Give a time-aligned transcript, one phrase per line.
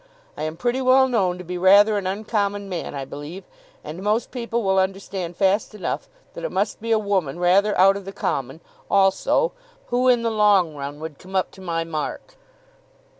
[0.35, 3.43] I am pretty well known to be rather an uncommon man, I believe;
[3.83, 7.95] and most people will understand fast enough that it must be a woman rather out
[7.95, 9.51] of the common, also,
[9.89, 12.35] who, in the long run, would come up to my mark.